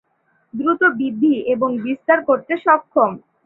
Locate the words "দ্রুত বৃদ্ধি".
0.53-1.33